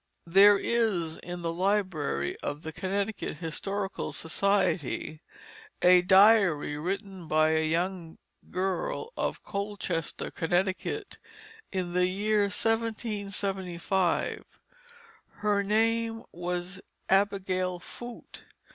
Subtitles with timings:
[0.25, 5.21] There is, in the library of the Connecticut Historical Society,
[5.83, 8.17] a diary written by a young
[8.49, 11.19] girl of Colchester, Connecticut,
[11.71, 14.43] in the year 1775.
[15.33, 18.45] Her name was Abigail Foote.